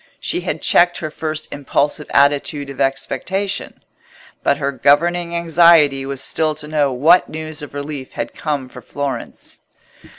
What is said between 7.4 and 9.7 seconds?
of relief had come for Florence.